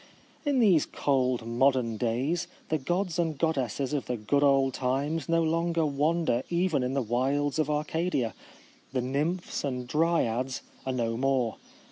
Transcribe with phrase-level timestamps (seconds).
[0.47, 5.43] In these cold modern days the gods and goddesses of the good old times no
[5.43, 8.33] longer wander even in the wilds of Arcadia.
[8.93, 11.57] The nymphs and dryads are no more.